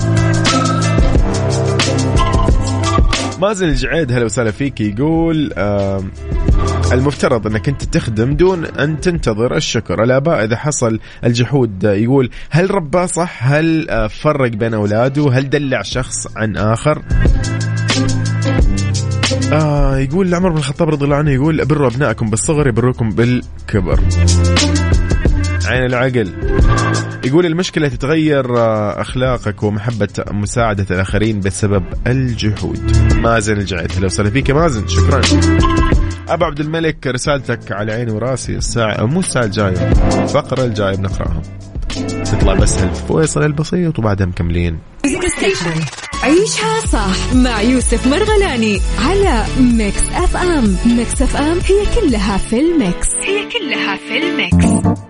[3.40, 5.52] مازن الجعيد هلا وسهلا فيك يقول
[6.92, 10.04] المفترض أنك أنت تخدم دون أن تنتظر الشكر.
[10.04, 15.82] الآباء إذا حصل الجحود يقول هل رباه صح؟ هل آه، فرق بين أولاده؟ هل دلع
[15.82, 17.02] شخص عن آخر؟
[19.52, 24.00] آه يقول عمر بن الخطاب رضي الله عنه يقول بروا ابنائكم بالصغر يبروكم بالكبر.
[25.66, 26.32] عين العقل.
[27.24, 32.96] يقول المشكلة تتغير آه، أخلاقك ومحبة مساعدة الآخرين بسبب الجحود.
[33.14, 33.92] مازن الجعيد.
[33.96, 35.20] هلا وسهلا فيك مازن شكرا.
[36.28, 41.42] أبو عبد الملك رسالتك على عيني وراسي الساعة مو الساعة الجاية الفقرة الجاية بنقراها.
[42.24, 44.78] تطلع بس الفويصل البسيط وبعدها مكملين.
[46.22, 53.08] عيشها صح مع يوسف مرغلاني على Mix FM Mix FM هي كلها في ال mix.
[53.16, 55.07] هي كلها في ال mix.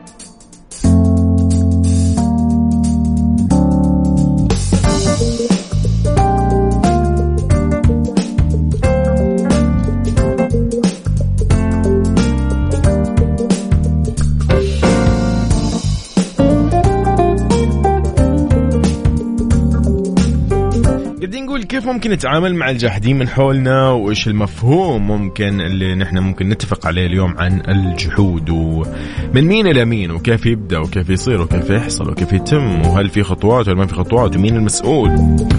[21.99, 27.39] ممكن نتعامل مع الجاحدين من حولنا وإيش المفهوم ممكن اللي نحن ممكن نتفق عليه اليوم
[27.39, 33.09] عن الجحود ومن مين إلى مين وكيف يبدأ وكيف يصير وكيف يحصل وكيف يتم وهل
[33.09, 35.11] في خطوات ولا ما في خطوات ومين المسؤول.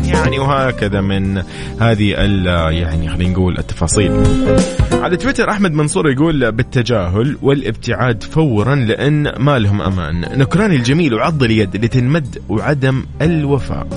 [0.05, 1.43] يعني وهكذا من
[1.79, 2.09] هذه
[2.69, 4.11] يعني خلينا نقول التفاصيل.
[4.91, 10.39] على تويتر أحمد منصور يقول بالتجاهل والابتعاد فورا لأن ما لهم أمان.
[10.39, 13.87] نكران الجميل وعض اليد لتنمد وعدم الوفاء.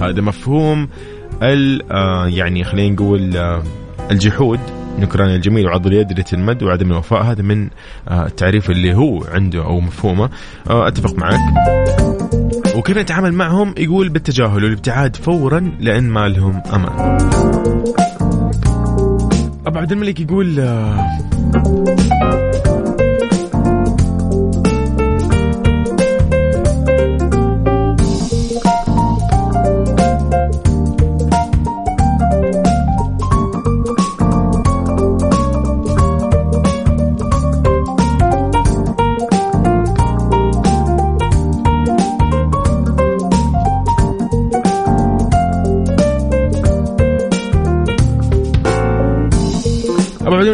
[0.00, 0.88] هذا مفهوم
[1.42, 3.62] ال آه يعني خلينا نقول آه
[4.10, 4.60] الجحود.
[4.98, 7.22] نكران الجميل وعض اليد المد وعدم الوفاء.
[7.22, 7.68] هذا من
[8.08, 10.30] آه التعريف اللي هو عنده أو مفهومه.
[10.66, 11.40] أتفق معك.
[12.76, 17.18] وكيف نتعامل معهم؟ يقول بالتجاهل والابتعاد فورا لأن ما لهم أمان
[19.66, 20.60] أبو عبد الملك يقول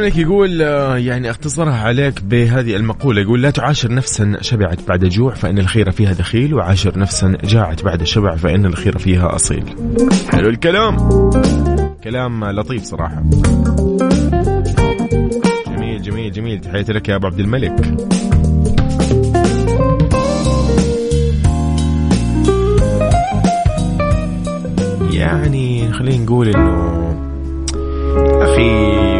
[0.02, 5.04] آه لك يقول آه، يعني اختصرها عليك بهذه المقولة يقول لا تعاشر نفسا شبعت بعد
[5.04, 9.64] جوع فإن الخير فيها دخيل وعاشر نفسا جاعت بعد شبع فإن الخير فيها أصيل.
[10.32, 10.96] حلو الكلام.
[12.04, 13.22] كلام لطيف صراحة.
[15.66, 16.60] جميل جميل جميل.
[16.60, 17.94] تحياتي لك يا أبو عبد الملك.
[25.12, 26.92] يعني خلينا نقول إنه
[28.42, 29.11] أخي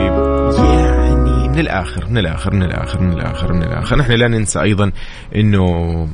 [1.53, 3.97] من الآخر من الآخر من الآخر من الآخر من الآخر.
[3.97, 4.93] نحن لا ننسى أيضا
[5.37, 6.09] إنه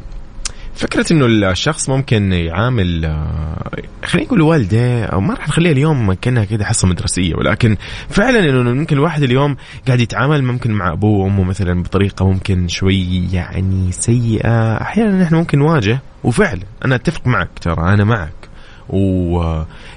[0.75, 3.71] فكرة إنه الشخص ممكن يعامل آه،
[4.05, 7.77] خلينا نقول والدة أو ما راح نخليها اليوم كأنها كده حصة مدرسية ولكن
[8.09, 13.29] فعلا إنه ممكن الواحد اليوم قاعد يتعامل ممكن مع أبوه وأمه مثلا بطريقة ممكن شوي
[13.33, 14.77] يعني سيئة.
[14.83, 18.49] أحيانا نحن ممكن نواجه وفعلا أنا أتفق معك ترى أنا معك.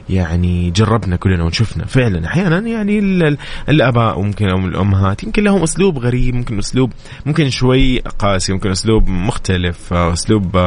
[0.10, 1.86] ويعني جربنا كلنا وشفنا.
[1.86, 3.00] فعلا أحيانا يعني
[3.70, 6.92] الأباء وممكن أو الأمهات يمكن لهم أسلوب غريب ممكن أسلوب
[7.26, 10.58] ممكن شوي قاسي ممكن أسلوب مختلف أسلوب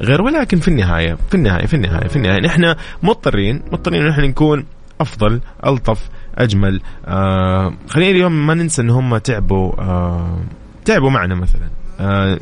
[0.00, 4.26] غير ولكن في النهاية في النهاية في النهاية في النهاية نحن مضطرين مضطرين إن إحنا
[4.26, 4.64] نكون
[5.00, 10.38] أفضل ألطف أجمل آه خلينا اليوم ما ننسى إن هم تعبوا آه
[10.84, 11.68] تعبوا معنا مثلا.
[12.00, 12.38] آه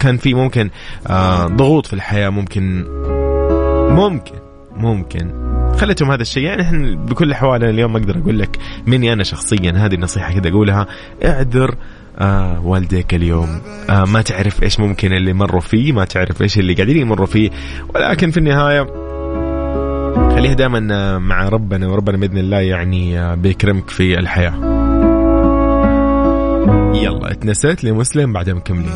[0.00, 0.70] كان في ممكن
[1.06, 2.84] آه ضغوط في الحياة ممكن
[3.90, 4.34] ممكن
[4.76, 5.45] ممكن
[5.76, 6.42] خليتهم هذا الشيء.
[6.42, 10.86] يعني إحنا بكل الاحوال اليوم أقدر أقول لك مني أنا شخصيا هذه النصيحة كذا أقولها.
[11.24, 11.74] اعذر
[12.18, 13.60] آه والديك اليوم.
[13.90, 17.50] آه ما تعرف إيش ممكن اللي مروا فيه ما تعرف إيش اللي قاعدين يمروا فيه.
[17.94, 18.86] ولكن في النهاية
[20.36, 24.54] خليها دائما آه، مع ربنا وربنا بإذن الله يعني آه، بيكرمك في الحياة.
[26.94, 28.92] يلا اتنسيت لمسلم بعدين مكملين.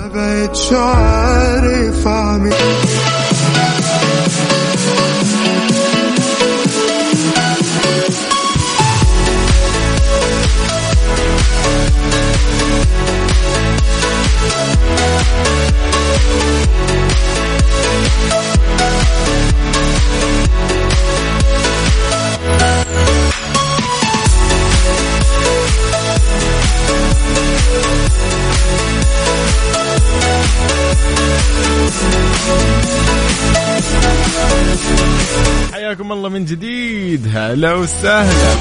[35.72, 37.30] حياكم الله من جديد.
[37.34, 38.54] هلا وسهلا.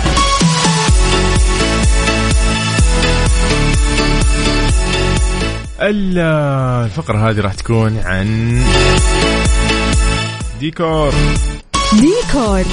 [5.81, 8.61] الفقرة هذه راح تكون عن
[10.59, 11.13] ديكور.
[11.93, 12.63] ديكور.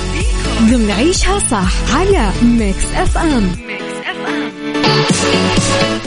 [0.60, 3.75] ضمن عيشها صح على Mix FM.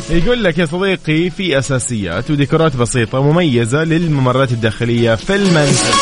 [0.10, 5.94] يقول لك يا صديقي في اساسيات وديكورات بسيطة مميزة للممرات الداخلية في المنزل.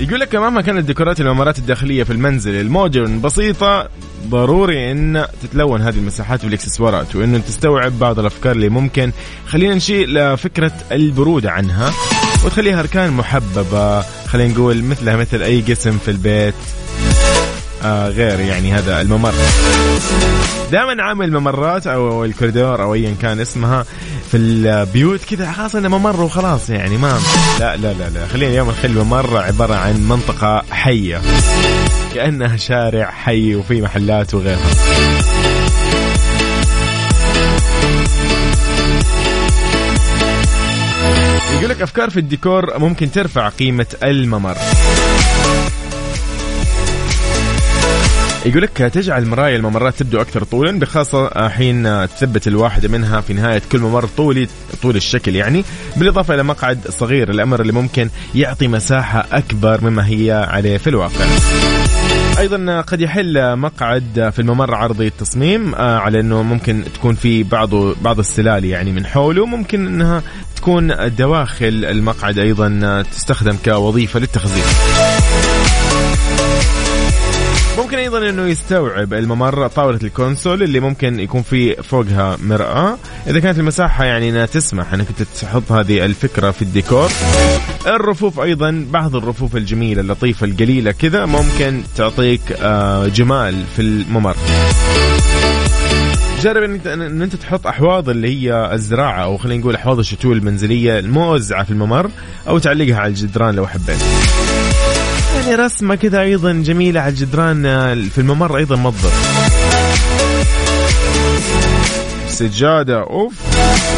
[0.00, 3.88] يقول لك مهما كانت ديكورات الممرات الداخلية في المنزل المودرن بسيطة
[4.28, 9.12] ضروري إن تتلون هذه المساحات بالاكسسوارات وانه تستوعب بعض الأفكار اللي ممكن
[9.46, 11.92] خلينا نشيء لفكرة البروده عنها
[12.44, 16.54] وتخليها أركان محببة خلينا نقول مثلها مثل أي قسم في البيت.
[17.84, 19.34] غير يعني هذا الممر.
[20.72, 23.84] دائما عامل الممرات أو الكوريدور أو ايا كان اسمها
[24.30, 27.18] في البيوت كذا خلاص إنه ممر وخلاص يعني ما
[27.60, 28.26] لا لا لا لا.
[28.26, 31.20] خلينا اليوم نخلي الممر عبارة عن منطقة حية.
[32.14, 34.70] كأنها شارع حي وفي محلات وغيرها.
[41.56, 44.56] يقول لك أفكار في الديكور ممكن ترفع قيمة الممر.
[48.46, 53.62] يقول لك تجعل المرايا الممرات تبدو أكثر طولا بخاصة حين تثبت الواحدة منها في نهاية
[53.72, 54.48] كل ممر طولي
[54.82, 55.64] طول الشكل يعني
[55.96, 61.24] بالإضافة إلى مقعد صغير الأمر اللي ممكن يعطي مساحة أكبر مما هي عليه في الواقع.
[62.38, 67.74] أيضا قد يحل مقعد في الممر عرضي التصميم آه، على إنه ممكن تكون في بعض
[68.02, 70.22] بعض السلال يعني من حوله ممكن إنها
[70.56, 74.64] تكون دواخل المقعد أيضا تستخدم كوظيفة للتخزين.
[77.78, 82.98] ممكن أيضا إنه يستوعب الممر طاولة الكونسول اللي ممكن يكون في فوقها مرآة.
[83.26, 85.06] إذا كانت المساحة يعني إنها تسمح إنك
[85.40, 87.10] تحط هذه الفكرة في الديكور.
[87.86, 94.36] الرفوف أيضا بعض الرفوف الجميلة اللطيفة القليلة كذا ممكن تعطيك آه، جمال في الممر.
[96.42, 100.32] جرب إن انت إن أنت تحط أحواض اللي هي الزراعة أو خلينا نقول أحواض الشتوء
[100.32, 102.10] المنزلية الموزعة في الممر
[102.48, 103.98] أو تعلقها على الجدران لو حبيت.
[105.36, 109.10] يعني رسمة كذا أيضا جميلة على الجدران آه، في الممر أيضا مضر
[112.28, 113.32] سجادة أوف.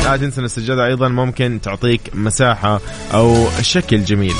[0.04, 2.80] لا تنسى السجادة أيضا ممكن تعطيك مساحة
[3.14, 4.34] أو شكل جميل.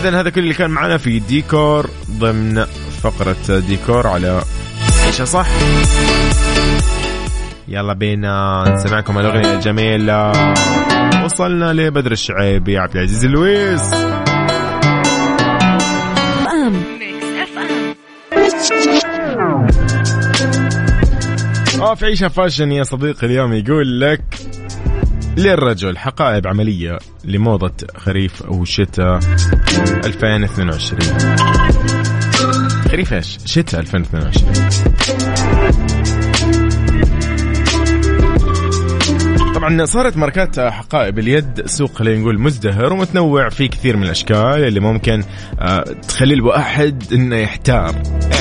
[0.00, 2.64] إذا هذا كل اللي كان معنا في ديكور ضمن
[3.02, 4.42] فقرة ديكور على
[5.06, 5.46] إيش صح
[7.68, 10.32] يلا بينا نسمعكم الأغنية الجميلة.
[11.24, 13.94] وصلنا لبدر الشعيبي عبد العزيز لويس.
[21.94, 23.26] في عيشة فاشن يا صديقي.
[23.26, 24.24] اليوم يقول لك
[25.36, 29.18] للرجل حقائب عملية لموضة خريف أو شتاء
[30.04, 31.00] 2022
[32.90, 35.53] خريف إيش؟ شتاء 2022
[39.64, 44.80] طبعا صارت ماركات حقائب اليد سوق خلينا نقول مزدهر ومتنوع في كثير من الأشكال اللي
[44.80, 45.22] ممكن
[45.60, 47.94] آه، تخلي الواحد إنه يحتار.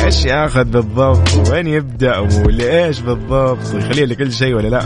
[0.05, 4.85] إيش ياخذ بالضبط؟ وين يبدأ؟ ولا إيش بالضبط ويخليه لكل شيء ولا لا؟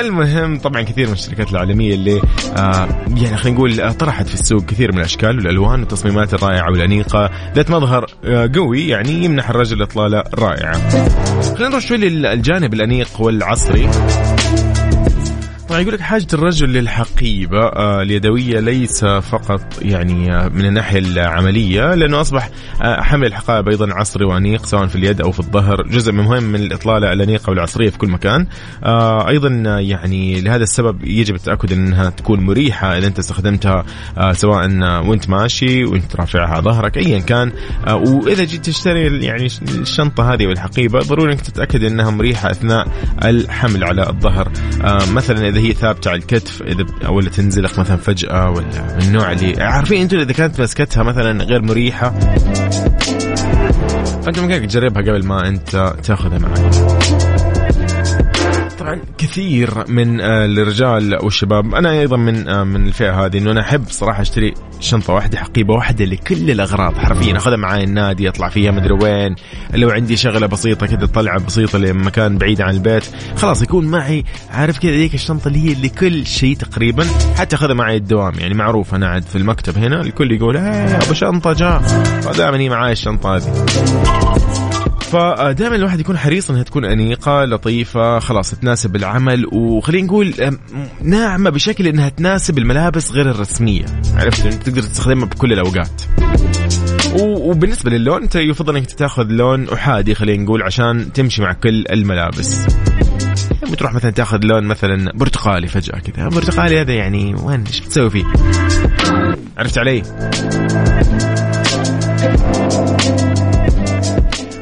[0.00, 2.20] المهم طبعا كثير من الشركات العالمية اللي
[2.56, 7.30] آه، يعني خلينا نقول آه، طرحت في السوق كثير من الأشكال والألوان والتصميمات الرائعة والأنيقة.
[7.54, 8.06] ذات مظهر
[8.54, 10.90] قوي يعني يمنح الرجل إطلالة رائعة.
[11.42, 13.88] خلينا نروح شوي للجانب الأنيق والعصري.
[15.68, 21.94] طبعا يقول لك حاجة الرجل للحقيبة آه، اليدوية ليس فقط يعني آه، من الناحية العملية
[21.94, 22.50] لأنه أصبح
[22.82, 25.82] آه، حمل الحقائب أيضا عصري وأنيق سواء في اليد أو في الظهر.
[25.82, 28.46] جزء مهم من الإطلالة الأنيقة والعصرية في كل مكان.
[29.28, 29.48] أيضا
[29.80, 33.84] يعني لهذا السبب يجب التأكد أنها تكون مريحة إذا أنت استخدمتها
[34.32, 34.68] سواء
[35.08, 37.52] وأنت ماشي وأنت رافعها ظهرك أيا كان.
[37.88, 42.88] وإذا جيت تشتري يعني الشنطة هذه والحقيبة ضروري أنك تتأكد أنها مريحة أثناء
[43.24, 44.52] الحمل على الظهر.
[45.12, 49.32] مثلا إذا اذا هي ثابتة على الكتف إذا ولا تنزلق مثلا فجأة ولا من النوع
[49.32, 52.10] اللي عارفين أنتم إذا كانت مسكتها مثلا غير مريحة؟
[54.22, 57.27] فانت ممكن تجربها قبل ما أنت تاخذها معك.
[58.78, 61.74] طبعا كثير من آه، الرجال والشباب.
[61.74, 65.74] أنا أيضا من آه، من الفئة هذه إنه أنا أحب صراحة أشتري شنطة واحدة حقيبة
[65.74, 67.36] واحدة لكل الأغراض حرفيا.
[67.36, 69.34] أخذها معي النادي أطلع فيها مدري وين.
[69.74, 73.04] لو عندي شغلة بسيطة كذا طلعة بسيطة لمكان بعيد عن البيت
[73.36, 77.06] خلاص يكون معي عارف كذا ذيك الشنطة اللي هي لكل شيء تقريبا.
[77.36, 81.12] حتى أخذها معي الدوام يعني معروف أنا قاعد في المكتب هنا الكل يقول إيه أبو
[81.14, 81.80] شنطة جاء.
[82.20, 84.67] فدائما هي معي الشنطة هذه.
[85.08, 90.34] فدائما الواحد يكون حريص إنها تكون أنيقة لطيفة خلاص تناسب العمل وخلينا نقول
[91.02, 93.84] ناعمة بشكل إنها تناسب الملابس غير الرسمية.
[94.14, 96.02] عرفت؟ انك تقدر تستخدمها بكل الأوقات.
[97.20, 102.66] وبالنسبة للون أنت يفضل إنك تاخذ لون أحادي خلينا نقول عشان تمشي مع كل الملابس.
[103.72, 106.28] بتروح مثلا تاخذ لون مثلا برتقالي فجأة كذا.
[106.28, 108.24] برتقالي هذا يعني وين؟ إيش بتسوي فيه؟
[109.58, 110.02] عرفت علي؟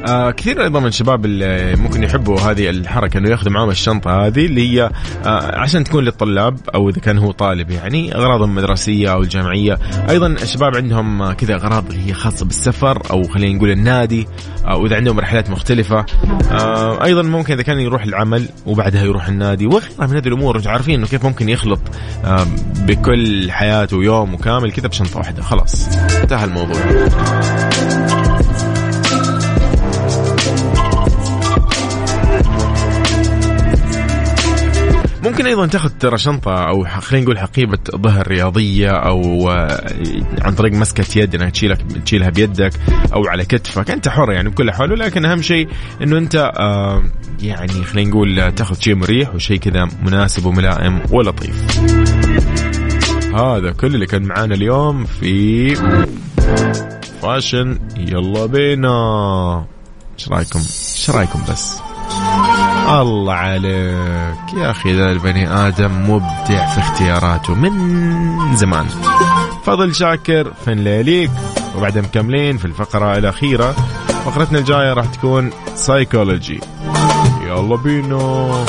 [0.07, 4.45] آه كثير أيضا من الشباب اللي ممكن يحبوا هذه الحركة إنه ياخذوا معاهم الشنطة هذه
[4.45, 4.91] اللي هي
[5.25, 9.77] آه عشان تكون للطلاب أو إذا كان هو طالب يعني أغراضهم المدرسية أو الجامعية.
[10.09, 14.27] أيضا الشباب عندهم كذا أغراض اللي هي خاصة بالسفر أو خلينا نقول النادي
[14.65, 16.05] أو اذا عندهم رحلات مختلفة.
[16.51, 19.65] آه أيضا ممكن إذا كان يروح العمل وبعدها يروح النادي.
[19.65, 21.79] وغيرها من هذه الأمور أنتم عارفين إنه كيف ممكن يخلط
[22.25, 25.41] آه بكل حياته يوم وكامل كذا بشنطة واحدة.
[25.41, 25.87] خلاص
[26.21, 26.77] انتهى الموضوع.
[35.27, 39.93] ممكن أيضا تاخذ ترى شنطة أو خلينا نقول حقيبة ظهر رياضية أو آه،
[40.41, 42.73] عن طريق مسكة يد انك تشيلك تشيلها بيدك
[43.13, 43.91] أو على كتفك.
[43.91, 45.67] أنت حر يعني بكل حال ولكن أهم شيء
[46.01, 46.51] إنه أنت
[47.41, 51.79] يعني خلينا نقول تاخذ شيء مريح وشيء كذا مناسب وملائم ولطيف.
[53.35, 55.75] هذا كل اللي كان معانا اليوم في
[57.21, 57.79] فاشن.
[57.97, 59.65] يلا بينا.
[60.19, 61.79] إيش رأيكم؟ إيش رأيكم بس؟
[62.89, 64.53] الله عليك.
[64.57, 68.85] يا أخي ذا البني آدم مبدع في اختياراته من زمان.
[69.63, 71.31] فضل شاكر فين ليليك
[71.77, 73.71] وبعدين مكملين في الفقرة الأخيرة.
[74.25, 76.59] فقرتنا الجاية راح تكون سايكولوجي
[77.47, 78.65] يلا بينا.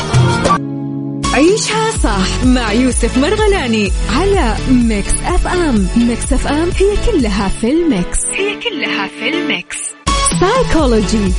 [1.35, 8.25] عيشها صح مع يوسف مرغلاني على Mix FM Mix FM هي كلها في ال mix.
[8.25, 9.98] هي كلها في ال mix.
[10.41, 11.33] سايكولوجي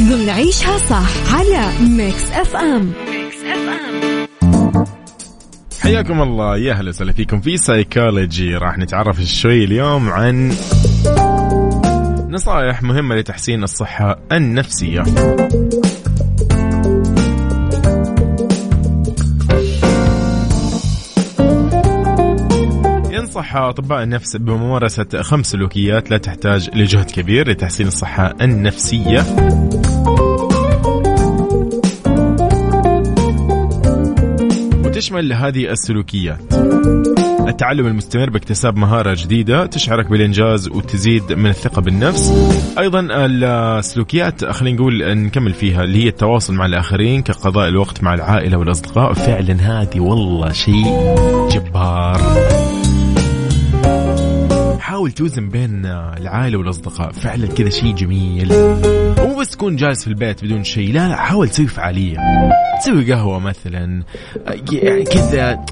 [0.00, 2.92] ضمن عيشها صح على Mix FM
[5.80, 6.56] حياكم الله.
[6.56, 10.54] يا أهلا وسهلا فيكم في سايكولوجي راح نتعرف شوي اليوم عن
[12.28, 15.04] نصائح مهمة لتحسين الصحة النفسية.
[23.32, 29.24] ينصح أطباء النفس بممارسة خمس سلوكيات لا تحتاج لجهد كبير لتحسين الصحة النفسية.
[34.84, 36.54] وتشمل هذه السلوكيات.
[37.48, 42.32] التعلم المستمر باكتساب مهارة جديدة تشعرك بالإنجاز وتزيد من الثقة بالنفس.
[42.78, 48.56] أيضا السلوكيات خلينا نقول نكمل فيها اللي هي التواصل مع الآخرين كقضاء الوقت مع العائلة
[48.56, 49.12] والأصدقاء.
[49.12, 50.84] فعلا هذه والله شيء
[51.50, 52.20] جبار.
[55.02, 57.12] حاول توزن بين العائلة والأصدقاء.
[57.12, 58.48] فعلا كذا شيء جميل.
[59.18, 60.92] مو بس تكون جالس في البيت بدون شيء.
[60.92, 62.16] لا لا حاول تسوي فعالية.
[62.80, 64.02] تسوي قهوة مثلا.
[64.72, 65.64] يعني كذا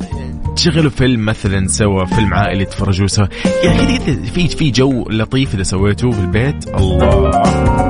[0.56, 3.26] تشغلوا فيلم مثلا سوا فيلم عائلي تفرجوا سوا.
[3.64, 6.68] يعني كذا في في جو لطيف إذا سويتوه في البيت.
[6.68, 7.89] الله.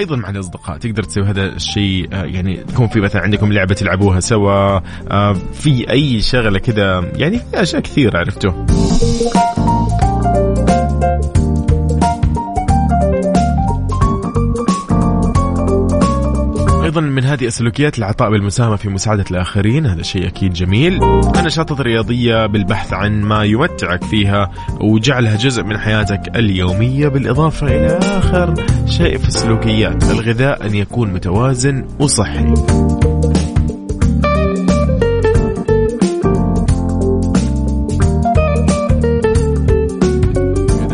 [0.00, 4.20] أيضا مع الأصدقاء تقدر تسوي هذا الشيء آه، يعني تكون في مثلا عندكم لعبة تلعبوها
[4.20, 4.80] سوا
[5.10, 8.52] آه، في أي شغلة كذا يعني في أشياء كثيرة عرفتوا؟
[16.90, 21.04] أيضا من هذه السلوكيات العطاء بالمساهمة في مساعدة الآخرين هذا شيء أكيد جميل.
[21.38, 28.54] النشاطات الرياضية بالبحث عن ما يمتعك فيها وجعلها جزء من حياتك اليومية بالإضافة إلى آخر
[28.86, 32.54] شيء في السلوكيات الغذاء أن يكون متوازن وصحي.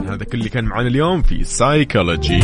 [0.09, 2.41] هذا كل اللي كان معنا اليوم في سايكولوجي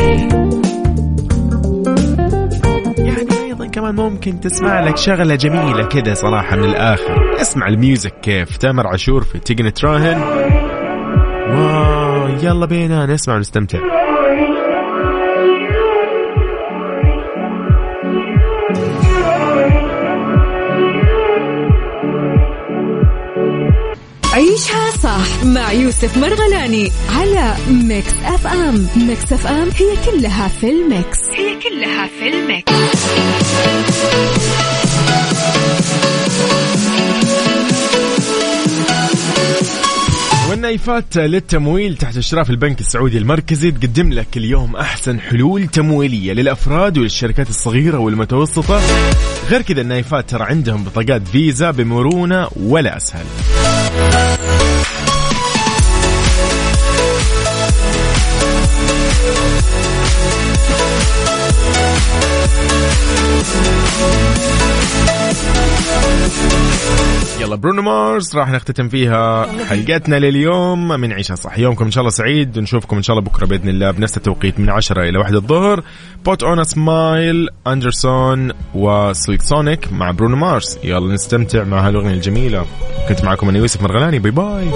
[3.83, 5.87] كمان ممكن تسمع لك شغلة جميلة.
[5.87, 7.41] كده صراحة من الآخر.
[7.41, 8.57] اسمع ال music كيف.
[8.57, 10.23] تامر عاشور في تيجي نتراهن.
[11.51, 13.79] wow يلا بينا نسمع ونستمتع.
[24.35, 28.87] عيشها صح مع يوسف مرغلاني على Mix FM.
[29.09, 31.19] Mix FM هي كلها في ال mix.
[31.35, 32.73] هي كلها في الميكس.
[40.51, 47.49] والنايفات للتمويل تحت اشراف البنك السعودي المركزي تقدم لك اليوم أحسن حلول تمويلية للأفراد وللشركات
[47.49, 48.81] الصغيرة والمتوسطة.
[49.51, 53.25] غير كذا النايفات ترى عندهم بطاقات فيزا بمرونة ولا أسهل.
[67.41, 71.59] يلا برونو مارس راح نختتم فيها حلقتنا لليوم من عيشها صح.
[71.59, 72.59] يومكم إن شاء الله سعيد.
[72.59, 75.83] نشوفكم إن شاء الله بكرة بإذن الله بنفس التوقيت من 10 إلى 1 الظهر.
[76.25, 82.15] Put On a Smile Anderson و Silk Sonic مع برونو مارس يلا نستمتع مع هالأغنية
[82.15, 82.67] الجميلة.
[83.09, 84.19] كنت معكم أنا يوسف مرغلاني.
[84.19, 84.69] bye bye